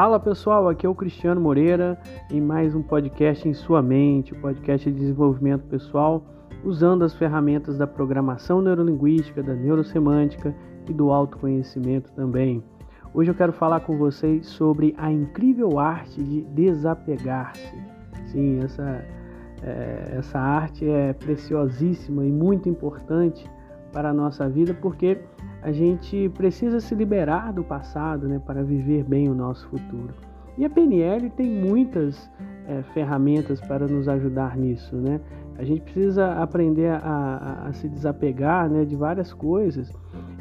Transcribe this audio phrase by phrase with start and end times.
[0.00, 2.00] Fala pessoal, aqui é o Cristiano Moreira
[2.30, 6.24] em mais um podcast em sua mente, um podcast de desenvolvimento pessoal,
[6.64, 10.56] usando as ferramentas da programação neurolinguística, da neurosemântica
[10.88, 12.64] e do autoconhecimento também.
[13.12, 17.76] Hoje eu quero falar com vocês sobre a incrível arte de desapegar-se.
[18.28, 19.04] Sim, essa,
[19.62, 23.46] é, essa arte é preciosíssima e muito importante
[23.92, 25.18] para a nossa vida porque
[25.62, 30.14] a gente precisa se liberar do passado né, para viver bem o nosso futuro.
[30.56, 32.30] E a PNL tem muitas
[32.66, 34.96] é, ferramentas para nos ajudar nisso.
[34.96, 35.20] Né?
[35.58, 39.90] A gente precisa aprender a, a, a se desapegar né, de várias coisas.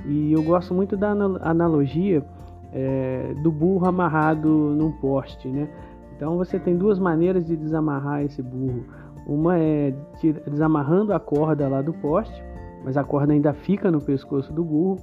[0.05, 1.11] E eu gosto muito da
[1.41, 2.23] analogia
[2.73, 5.47] é, do burro amarrado num poste.
[5.47, 5.69] Né?
[6.15, 8.85] Então você tem duas maneiras de desamarrar esse burro.
[9.27, 9.93] Uma é
[10.47, 12.43] desamarrando a corda lá do poste
[12.83, 14.97] mas a corda ainda fica no pescoço do burro,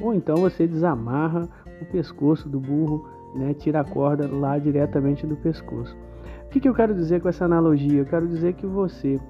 [0.00, 1.48] ou então você desamarra
[1.80, 5.96] o pescoço do burro, né, tira a corda lá diretamente do pescoço.
[6.46, 8.00] O que, que eu quero dizer com essa analogia?
[8.00, 9.20] Eu quero dizer que você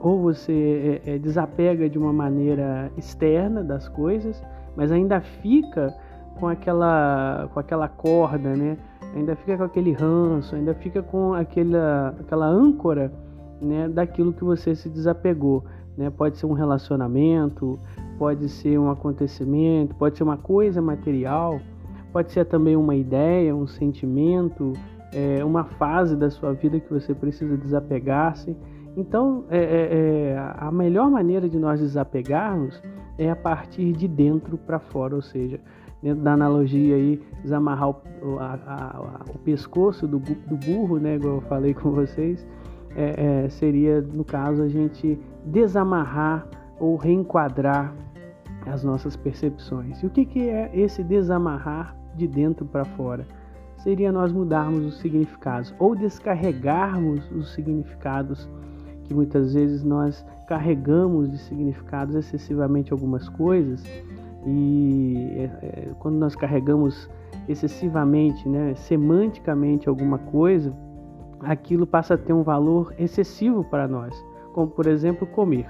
[0.00, 4.42] ou você é, é, desapega de uma maneira externa das coisas,
[4.76, 5.94] mas ainda fica
[6.38, 8.76] com aquela, com aquela corda, né?
[9.14, 13.12] ainda fica com aquele ranço, ainda fica com aquela, aquela âncora
[13.60, 15.64] né, daquilo que você se desapegou.
[15.96, 16.10] Né?
[16.10, 17.78] Pode ser um relacionamento,
[18.18, 21.60] pode ser um acontecimento, pode ser uma coisa material,
[22.12, 24.72] pode ser também uma ideia, um sentimento,
[25.12, 28.56] é, uma fase da sua vida que você precisa desapegar-se.
[28.96, 32.80] Então, é, é, é a melhor maneira de nós desapegarmos
[33.18, 35.60] é a partir de dentro para fora, ou seja,
[36.02, 41.36] dentro da analogia aí, desamarrar o, a, a, o pescoço do, do burro, né, igual
[41.36, 42.46] eu falei com vocês,
[42.96, 46.46] é, é, seria, no caso, a gente desamarrar
[46.78, 47.94] ou reenquadrar
[48.66, 50.02] as nossas percepções.
[50.02, 53.26] E o que, que é esse desamarrar de dentro para fora?
[53.78, 58.48] Seria nós mudarmos os significados ou descarregarmos os significados
[59.04, 63.84] que muitas vezes nós carregamos de significados excessivamente algumas coisas
[64.46, 67.08] e é, é, quando nós carregamos
[67.48, 70.74] excessivamente, né, semanticamente alguma coisa,
[71.44, 74.14] aquilo passa a ter um valor excessivo para nós,
[74.52, 75.66] como por exemplo comer.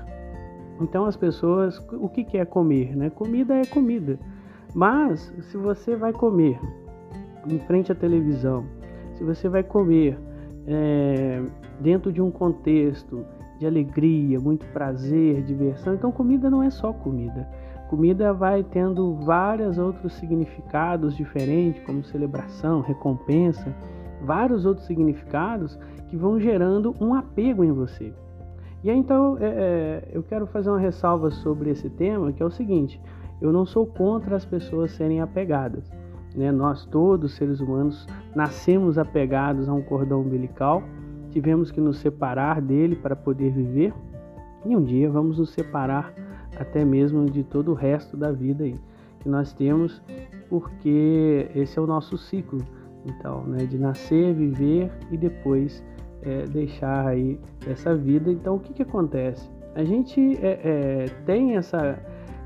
[0.80, 2.96] Então as pessoas, o que, é comer?
[2.96, 3.10] Né?
[3.10, 4.18] Comida é comida.
[4.74, 6.58] Mas se você vai comer
[7.46, 8.64] em frente à televisão,
[9.12, 10.18] se você vai comer
[10.66, 11.42] é,
[11.80, 13.24] dentro de um contexto
[13.58, 17.48] de alegria, muito prazer, diversão, então comida não é só comida.
[17.88, 23.72] Comida vai tendo vários outros significados diferentes, como celebração, recompensa
[24.24, 28.12] vários outros significados que vão gerando um apego em você.
[28.82, 32.46] E aí, então é, é, eu quero fazer uma ressalva sobre esse tema, que é
[32.46, 33.00] o seguinte:
[33.40, 35.90] eu não sou contra as pessoas serem apegadas.
[36.34, 36.52] Né?
[36.52, 40.82] Nós todos, seres humanos, nascemos apegados a um cordão umbilical,
[41.30, 43.94] tivemos que nos separar dele para poder viver,
[44.66, 46.12] e um dia vamos nos separar
[46.58, 48.78] até mesmo de todo o resto da vida aí,
[49.20, 50.02] que nós temos,
[50.48, 52.58] porque esse é o nosso ciclo
[53.04, 55.84] então, né, de nascer, viver e depois
[56.22, 58.30] é, deixar aí essa vida.
[58.30, 59.48] Então, o que, que acontece?
[59.74, 61.98] A gente é, é, tem essa,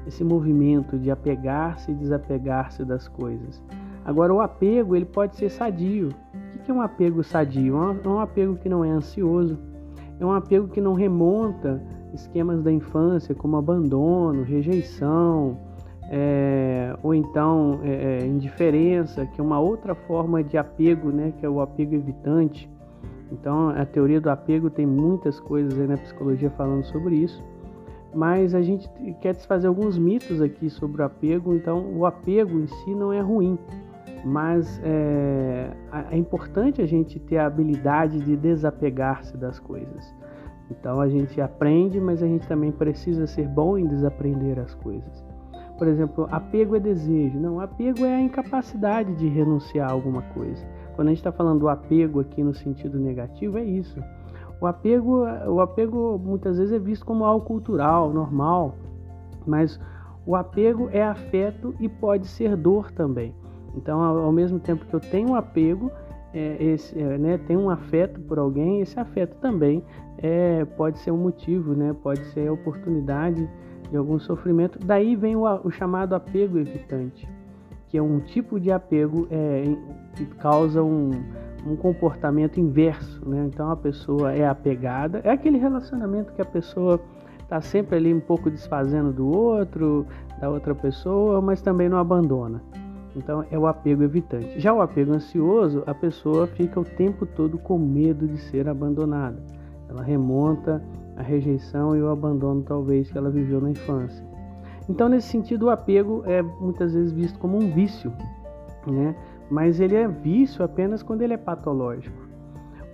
[0.07, 3.63] esse movimento de apegar-se e desapegar-se das coisas.
[4.05, 6.09] Agora, o apego ele pode ser sadio.
[6.57, 7.77] O que é um apego sadio?
[8.03, 9.59] É um apego que não é ansioso,
[10.19, 11.81] é um apego que não remonta
[12.13, 15.59] esquemas da infância como abandono, rejeição,
[16.11, 21.45] é, ou então é, é, indiferença, que é uma outra forma de apego, né, que
[21.45, 22.71] é o apego evitante.
[23.31, 27.45] Então, a teoria do apego tem muitas coisas aí na psicologia falando sobre isso,
[28.15, 28.89] mas a gente
[29.21, 31.55] quer desfazer alguns mitos aqui sobre o apego.
[31.55, 33.59] Então, o apego em si não é ruim,
[34.25, 35.71] mas é,
[36.11, 40.15] é importante a gente ter a habilidade de desapegar-se das coisas.
[40.71, 45.28] Então, a gente aprende, mas a gente também precisa ser bom em desaprender as coisas.
[45.78, 47.39] Por exemplo, apego é desejo.
[47.39, 50.66] Não, apego é a incapacidade de renunciar a alguma coisa.
[50.97, 54.03] Quando a gente está falando do apego aqui no sentido negativo, é isso.
[54.60, 58.75] O apego, o apego muitas vezes é visto como algo cultural, normal,
[59.47, 59.80] mas
[60.27, 63.33] o apego é afeto e pode ser dor também.
[63.77, 65.92] Então, ao mesmo tempo que eu tenho um apego,
[66.34, 69.83] é, esse, é, né, tenho um afeto por alguém, esse afeto também
[70.19, 73.48] é, pode ser um motivo, né, pode ser oportunidade
[73.91, 74.79] de algum sofrimento.
[74.85, 77.29] Daí vem o, o chamado apego evitante,
[77.89, 79.65] que é um tipo de apego é,
[80.15, 81.11] que causa um,
[81.67, 83.27] um comportamento inverso.
[83.29, 83.49] Né?
[83.53, 87.01] Então a pessoa é apegada, é aquele relacionamento que a pessoa
[87.43, 90.07] está sempre ali um pouco desfazendo do outro,
[90.41, 92.63] da outra pessoa, mas também não abandona.
[93.17, 94.61] Então é o apego evitante.
[94.61, 99.43] Já o apego ansioso, a pessoa fica o tempo todo com medo de ser abandonada.
[99.89, 100.83] Ela remonta
[101.18, 104.24] a rejeição e o abandono talvez que ela viveu na infância.
[104.88, 108.12] Então nesse sentido o apego é muitas vezes visto como um vício,
[108.86, 109.15] né?
[109.50, 112.28] Mas ele é vício apenas quando ele é patológico.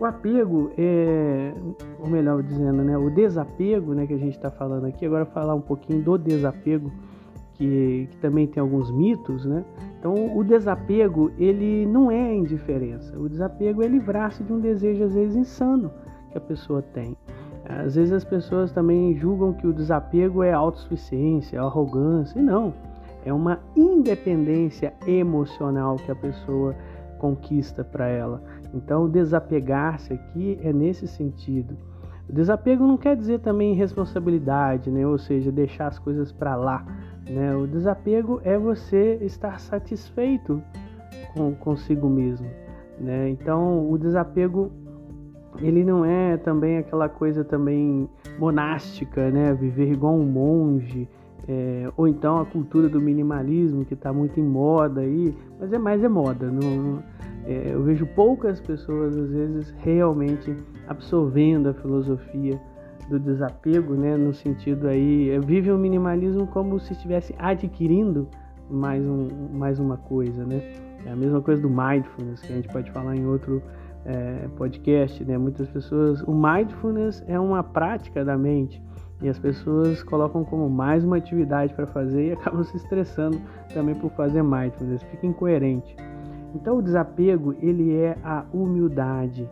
[0.00, 1.52] O apego é,
[2.00, 5.06] ou melhor dizendo, né, o desapego, né, que a gente está falando aqui.
[5.06, 6.90] Agora falar um pouquinho do desapego
[7.54, 9.64] que, que, também tem alguns mitos, né?
[9.98, 13.16] Então, o desapego, ele não é indiferença.
[13.18, 15.90] O desapego é livrar-se de um desejo, às vezes, insano
[16.30, 17.16] que a pessoa tem.
[17.66, 22.74] Às vezes as pessoas também julgam que o desapego é autossuficiência, arrogância, e não.
[23.24, 26.74] É uma independência emocional que a pessoa
[27.18, 28.42] conquista para ela.
[28.74, 31.74] Então, desapegar-se aqui é nesse sentido.
[32.28, 35.06] O desapego não quer dizer também responsabilidade, né?
[35.06, 36.84] ou seja, deixar as coisas para lá.
[37.28, 37.54] Né?
[37.56, 40.62] O desapego é você estar satisfeito
[41.34, 42.48] com consigo mesmo.
[42.98, 43.30] Né?
[43.30, 44.70] Então, o desapego
[45.60, 48.08] ele não é também aquela coisa também
[48.38, 49.54] monástica, né?
[49.54, 51.08] Viver igual um monge,
[51.46, 55.78] é, ou então a cultura do minimalismo que está muito em moda aí, mas é
[55.78, 56.50] mais é moda.
[56.50, 57.02] Não,
[57.46, 60.54] é, eu vejo poucas pessoas às vezes realmente
[60.88, 62.58] absorvendo a filosofia
[63.08, 68.26] do desapego, né, no sentido aí, é, vive o minimalismo como se estivesse adquirindo
[68.70, 70.72] mais, um, mais uma coisa, né?
[71.04, 73.62] É a mesma coisa do mindfulness, que a gente pode falar em outro
[74.04, 75.36] é, podcast, né?
[75.38, 78.82] Muitas pessoas, o mindfulness é uma prática da mente
[79.22, 83.40] e as pessoas colocam como mais uma atividade para fazer e acabam se estressando
[83.72, 85.96] também por fazer mindfulness, fica incoerente.
[86.54, 89.48] Então o desapego ele é a humildade,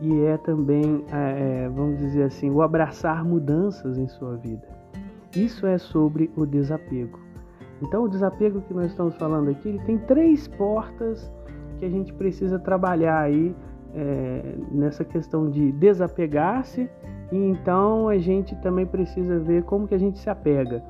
[0.00, 4.66] e é também, é, é, vamos dizer assim, o abraçar mudanças em sua vida.
[5.34, 7.18] Isso é sobre o desapego.
[7.82, 11.30] Então, o desapego que nós estamos falando aqui, ele tem três portas
[11.78, 13.54] que a gente precisa trabalhar aí
[13.94, 16.88] é, nessa questão de desapegar-se
[17.30, 20.82] e então a gente também precisa ver como que a gente se apega.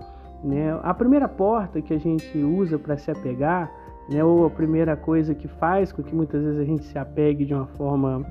[0.42, 0.78] Né?
[0.82, 3.70] A primeira porta que a gente usa para se apegar,
[4.10, 7.44] né, ou a primeira coisa que faz com que muitas vezes a gente se apegue
[7.46, 8.26] de uma forma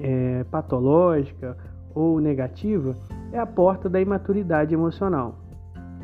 [0.00, 1.56] é, patológica
[1.94, 2.96] ou negativa
[3.32, 5.38] é a porta da imaturidade emocional.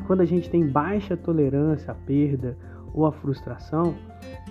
[0.05, 2.57] Quando a gente tem baixa tolerância à perda
[2.93, 3.95] ou à frustração,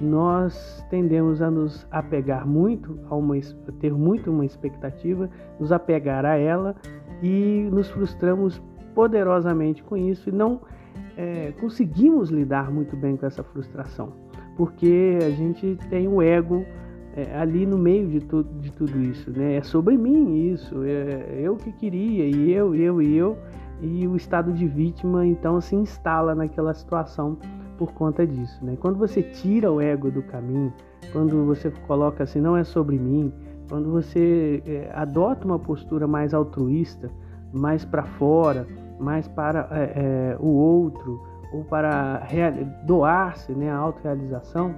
[0.00, 5.28] nós tendemos a nos apegar muito a uma a ter muito uma expectativa,
[5.58, 6.74] nos apegar a ela
[7.22, 8.62] e nos frustramos
[8.94, 10.60] poderosamente com isso e não
[11.16, 14.12] é, conseguimos lidar muito bem com essa frustração,
[14.56, 16.64] porque a gente tem o ego
[17.14, 19.56] é, ali no meio de, tu, de tudo isso, né?
[19.56, 23.36] É sobre mim isso, é eu que queria, e eu, eu e eu,
[23.82, 27.36] e o estado de vítima então se instala naquela situação
[27.80, 28.76] por conta disso, né?
[28.78, 30.70] Quando você tira o ego do caminho,
[31.12, 33.32] quando você coloca assim, não é sobre mim,
[33.70, 37.10] quando você é, adota uma postura mais altruísta,
[37.50, 38.66] mais para fora,
[38.98, 41.22] mais para é, é, o outro,
[41.54, 42.22] ou para
[42.84, 44.74] doar-se, né, a autorrealização,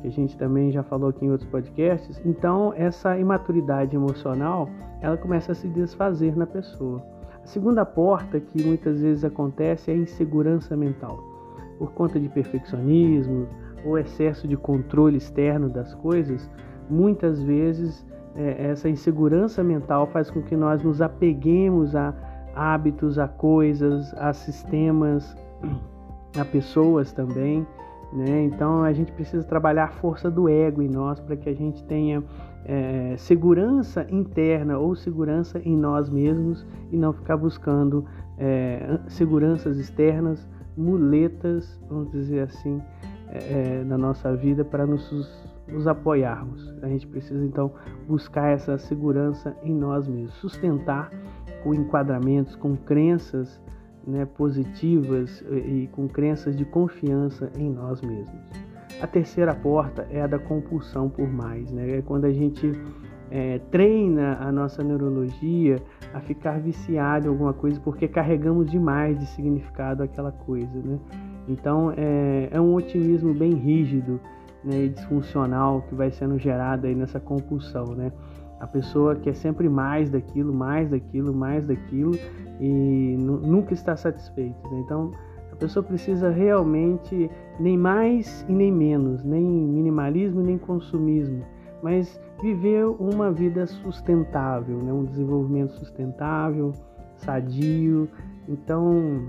[0.00, 2.22] que a gente também já falou aqui em outros podcasts.
[2.24, 4.68] Então, essa imaturidade emocional,
[5.00, 7.02] ela começa a se desfazer na pessoa.
[7.42, 11.35] A segunda porta que muitas vezes acontece é a insegurança mental.
[11.78, 13.46] Por conta de perfeccionismo
[13.84, 16.50] ou excesso de controle externo das coisas,
[16.88, 22.14] muitas vezes é, essa insegurança mental faz com que nós nos apeguemos a
[22.54, 25.36] hábitos, a coisas, a sistemas,
[26.38, 27.66] a pessoas também
[28.12, 28.44] né?
[28.44, 31.82] Então a gente precisa trabalhar a força do ego em nós para que a gente
[31.84, 32.22] tenha
[32.64, 38.04] é, segurança interna ou segurança em nós mesmos e não ficar buscando
[38.38, 42.80] é, seguranças externas, muletas, vamos dizer assim,
[43.28, 45.10] é, é na nossa vida para nos,
[45.68, 46.74] nos apoiarmos.
[46.82, 47.72] A gente precisa então
[48.06, 51.10] buscar essa segurança em nós mesmos, sustentar
[51.62, 53.60] com enquadramentos, com crenças
[54.06, 58.40] né, positivas e com crenças de confiança em nós mesmos.
[59.00, 61.98] A terceira porta é a da compulsão por mais, né?
[61.98, 62.72] é quando a gente
[63.30, 65.82] é, treina a nossa neurologia
[66.14, 70.78] a ficar viciado em alguma coisa porque carregamos demais de significado aquela coisa.
[70.82, 70.98] Né?
[71.48, 74.20] Então é, é um otimismo bem rígido
[74.64, 77.84] né, e disfuncional que vai sendo gerado aí nessa compulsão.
[77.94, 78.12] Né?
[78.60, 82.12] A pessoa quer sempre mais daquilo, mais daquilo, mais daquilo
[82.60, 84.68] e nunca está satisfeita.
[84.68, 84.80] Né?
[84.84, 85.12] Então
[85.52, 91.42] a pessoa precisa realmente nem mais e nem menos, nem minimalismo nem consumismo,
[91.82, 94.92] mas viver uma vida sustentável, né?
[94.92, 96.72] um desenvolvimento sustentável,
[97.16, 98.08] sadio.
[98.48, 99.22] Então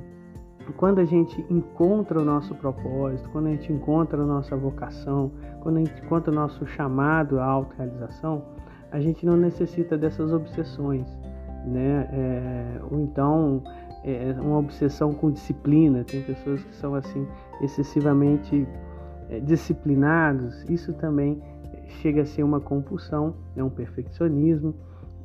[0.75, 5.77] quando a gente encontra o nosso propósito, quando a gente encontra a nossa vocação, quando
[5.77, 8.44] a gente encontra o nosso chamado à autorrealização,
[8.92, 11.06] a gente não necessita dessas obsessões,
[11.66, 12.08] né?
[12.12, 13.62] É, ou então
[14.04, 16.04] é, uma obsessão com disciplina.
[16.04, 17.27] Tem pessoas que são assim
[17.62, 18.68] excessivamente
[19.30, 20.63] é, disciplinados.
[20.70, 21.42] Isso também
[22.01, 24.75] chega a ser uma compulsão, é um perfeccionismo.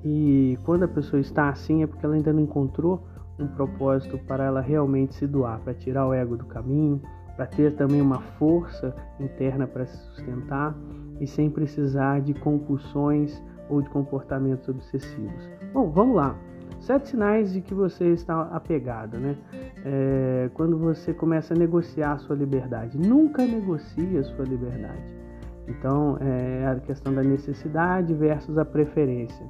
[0.05, 3.07] E quando a pessoa está assim é porque ela ainda não encontrou
[3.39, 7.01] um propósito para ela realmente se doar, para tirar o ego do caminho,
[7.37, 10.77] para ter também uma força interna para se sustentar
[11.21, 15.51] e sem precisar de compulsões ou de comportamentos obsessivos.
[15.73, 16.37] Bom, vamos lá.
[16.81, 19.37] Sete sinais de que você está apegado, né?
[19.85, 22.99] É, quando você começa a negociar a sua liberdade.
[22.99, 25.22] Nunca negocie a sua liberdade.
[25.69, 29.47] Então, é a questão da necessidade versus a preferência.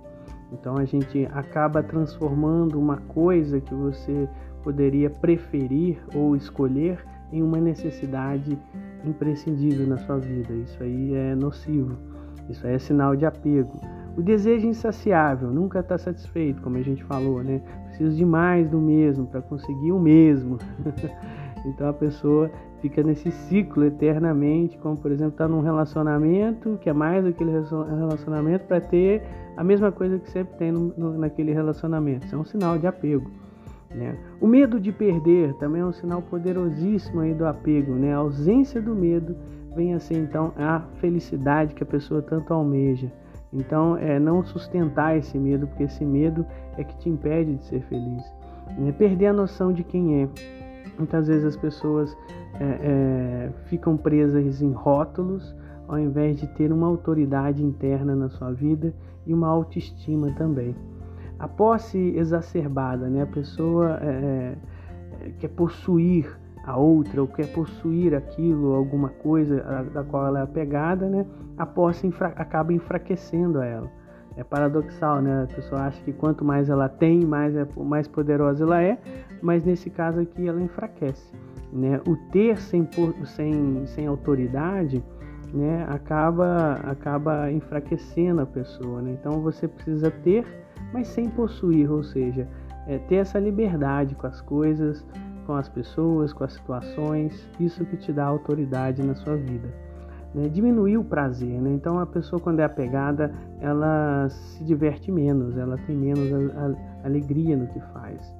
[0.52, 4.28] Então, a gente acaba transformando uma coisa que você
[4.62, 6.98] poderia preferir ou escolher
[7.32, 8.58] em uma necessidade
[9.04, 10.52] imprescindível na sua vida.
[10.52, 11.96] Isso aí é nocivo.
[12.48, 13.80] Isso aí é sinal de apego.
[14.16, 17.62] O desejo insaciável, nunca está satisfeito, como a gente falou, né?
[17.86, 20.58] Preciso de mais do mesmo para conseguir o mesmo.
[21.64, 22.50] então a pessoa
[22.80, 28.66] fica nesse ciclo eternamente, como por exemplo, está num relacionamento que é mais aquele relacionamento
[28.66, 29.22] para ter
[29.56, 32.26] a mesma coisa que sempre tem no, no, naquele relacionamento.
[32.26, 33.30] Isso é um sinal de apego.
[33.90, 34.16] Né?
[34.40, 37.92] O medo de perder também é um sinal poderosíssimo aí do apego.
[37.92, 38.12] Né?
[38.12, 39.36] A ausência do medo
[39.74, 43.10] vem a ser então a felicidade que a pessoa tanto almeja.
[43.52, 46.46] Então, é não sustentar esse medo, porque esse medo
[46.78, 48.22] é que te impede de ser feliz.
[48.86, 50.28] É perder a noção de quem é.
[50.98, 52.16] Muitas vezes as pessoas
[52.60, 55.54] é, é, ficam presas em rótulos,
[55.88, 58.94] ao invés de ter uma autoridade interna na sua vida
[59.26, 60.74] e uma autoestima também.
[61.38, 63.22] A posse exacerbada, né?
[63.22, 64.56] a pessoa é,
[65.20, 69.56] é quer possuir a outra ou quer possuir aquilo, alguma coisa
[69.92, 71.26] da qual ela é apegada, né?
[71.58, 74.01] a posse acaba enfraquecendo a ela.
[74.36, 75.44] É paradoxal, né?
[75.44, 78.98] A pessoa acha que quanto mais ela tem, mais, é, mais poderosa ela é,
[79.42, 81.32] mas nesse caso aqui ela enfraquece.
[81.72, 82.00] Né?
[82.06, 82.88] O ter sem,
[83.24, 85.02] sem, sem autoridade
[85.52, 89.00] né, acaba, acaba enfraquecendo a pessoa.
[89.02, 89.16] Né?
[89.18, 90.44] Então você precisa ter,
[90.92, 92.48] mas sem possuir, ou seja,
[92.86, 95.04] é, ter essa liberdade com as coisas,
[95.46, 99.68] com as pessoas, com as situações, isso que te dá autoridade na sua vida.
[100.34, 100.48] Né?
[100.48, 101.70] Diminuir o prazer, né?
[101.72, 107.06] então a pessoa quando é apegada, ela se diverte menos, ela tem menos a, a,
[107.06, 108.34] alegria no que faz.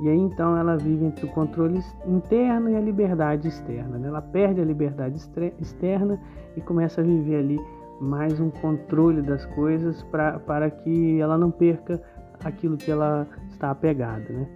[0.00, 3.98] E aí então ela vive entre o controle interno e a liberdade externa.
[3.98, 4.08] Né?
[4.08, 5.16] Ela perde a liberdade
[5.58, 6.20] externa
[6.56, 7.58] e começa a viver ali
[8.00, 12.00] mais um controle das coisas pra, para que ela não perca
[12.44, 14.28] aquilo que ela está apegada.
[14.28, 14.46] Né?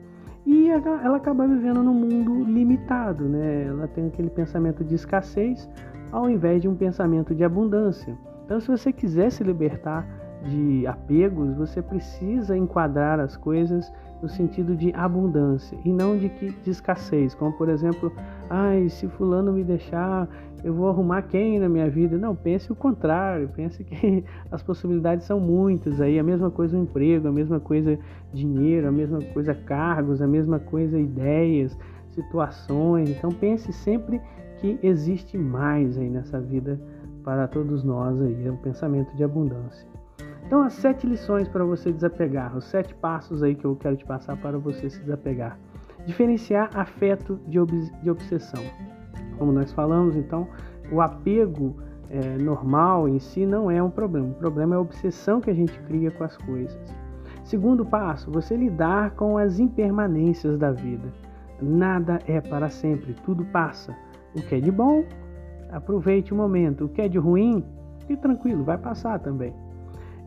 [0.45, 3.67] e ela acaba vivendo num mundo limitado, né?
[3.69, 5.69] Ela tem aquele pensamento de escassez
[6.13, 8.17] ao invés de um pensamento de abundância.
[8.45, 10.07] Então, se você quiser se libertar
[10.45, 13.91] de apegos, você precisa enquadrar as coisas
[14.21, 18.13] no sentido de abundância e não de, que, de escassez, como por exemplo,
[18.49, 20.29] ai, se fulano me deixar,
[20.63, 22.17] eu vou arrumar quem na minha vida?
[22.17, 26.81] Não, pense o contrário, pense que as possibilidades são muitas aí, a mesma coisa o
[26.81, 27.99] emprego, a mesma coisa
[28.33, 31.77] dinheiro, a mesma coisa cargos, a mesma coisa ideias,
[32.11, 33.11] situações.
[33.11, 34.21] Então pense sempre
[34.63, 36.81] que existe mais aí nessa vida
[37.25, 39.87] para todos nós aí, é um pensamento de abundância.
[40.47, 44.05] Então, as sete lições para você desapegar, os sete passos aí que eu quero te
[44.05, 45.59] passar para você se desapegar.
[46.07, 47.59] Diferenciar afeto de,
[48.03, 48.63] de obsessão.
[49.37, 50.47] Como nós falamos, então,
[50.93, 51.77] o apego
[52.09, 54.29] é, normal em si não é um problema.
[54.29, 56.95] O problema é a obsessão que a gente cria com as coisas.
[57.43, 61.13] Segundo passo, você lidar com as impermanências da vida.
[61.61, 63.97] Nada é para sempre, tudo passa.
[64.35, 65.05] O que é de bom,
[65.71, 66.85] aproveite o momento.
[66.85, 67.65] O que é de ruim,
[68.01, 69.53] fique tranquilo, vai passar também.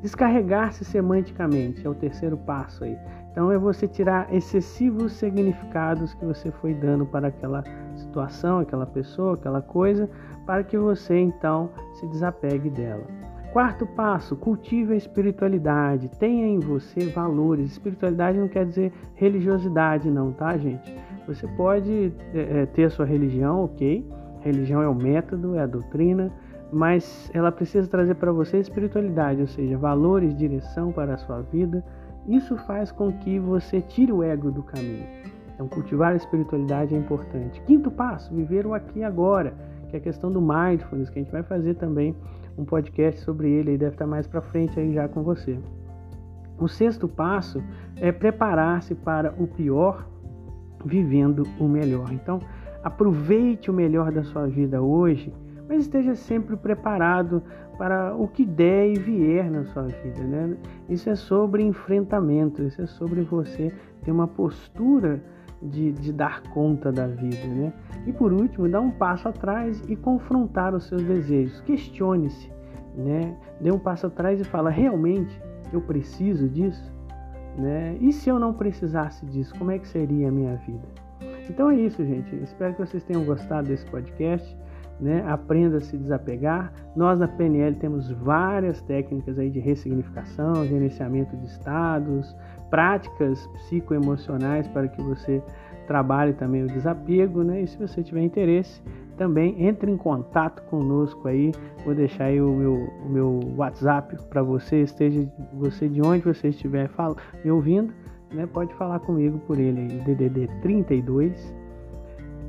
[0.02, 2.98] Descarregar-se semanticamente é o terceiro passo aí.
[3.32, 7.64] Então é você tirar excessivos significados que você foi dando para aquela
[7.96, 10.10] situação, aquela pessoa, aquela coisa,
[10.46, 13.04] para que você então se desapegue dela.
[13.52, 16.10] Quarto passo, cultive a espiritualidade.
[16.20, 17.72] Tenha em você valores.
[17.72, 20.94] Espiritualidade não quer dizer religiosidade, não, tá, gente?
[21.28, 24.08] Você pode é, ter a sua religião, ok?
[24.42, 26.32] Religião é o método, é a doutrina,
[26.72, 31.84] mas ela precisa trazer para você espiritualidade, ou seja, valores, direção para a sua vida.
[32.28, 35.06] Isso faz com que você tire o ego do caminho.
[35.54, 37.62] Então, cultivar a espiritualidade é importante.
[37.62, 39.54] Quinto passo, viver o aqui e agora,
[39.90, 42.16] que é a questão do mindfulness, que a gente vai fazer também
[42.58, 45.58] um podcast sobre ele, e deve estar mais para frente aí já com você.
[46.60, 47.64] O sexto passo
[47.98, 50.06] é preparar-se para o pior
[50.86, 52.12] vivendo o melhor.
[52.12, 52.40] Então,
[52.84, 55.34] aproveite o melhor da sua vida hoje,
[55.68, 57.42] mas esteja sempre preparado
[57.78, 60.24] para o que der e vier na sua vida.
[60.24, 60.56] Né?
[60.88, 63.74] Isso é sobre enfrentamento, isso é sobre você
[64.04, 65.22] ter uma postura
[65.62, 67.48] de, de dar conta da vida.
[67.48, 67.74] Né?
[68.06, 71.60] E por último, dar um passo atrás e confrontar os seus desejos.
[71.62, 72.52] Questione-se,
[72.96, 73.36] né?
[73.60, 75.42] dê um passo atrás e fala: realmente
[75.74, 76.95] eu preciso disso?
[77.58, 77.98] Né?
[78.02, 80.88] E se eu não precisasse disso, como é que seria a minha vida?
[81.50, 82.36] Então é isso, gente.
[82.44, 84.58] Espero que vocês tenham gostado desse podcast
[85.00, 85.24] né?
[85.28, 86.72] Aprenda a se desapegar.
[86.96, 92.36] Nós na PNL temos várias técnicas aí de ressignificação, gerenciamento de estados,
[92.70, 95.44] práticas psicoemocionais para que você
[95.86, 97.62] trabalhe também o desapego, né?
[97.62, 98.82] E se você tiver interesse,
[99.18, 101.52] também entre em contato conosco aí.
[101.84, 102.74] Vou deixar aí o meu,
[103.06, 106.90] o meu WhatsApp para você, esteja você de onde você estiver
[107.44, 107.94] me ouvindo,
[108.34, 108.48] né?
[108.48, 111.56] Pode falar comigo por ele aí, DDD 32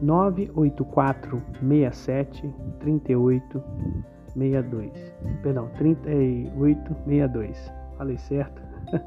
[0.03, 5.15] 98467 3862.
[5.43, 7.73] Perdão, 3862.
[7.97, 8.61] Falei certo?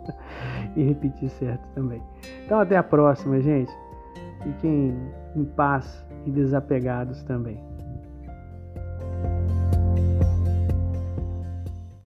[0.76, 2.04] e repeti certo também.
[2.46, 3.72] Então até a próxima, gente.
[4.44, 4.96] Fiquem
[5.36, 7.69] em paz e desapegados também.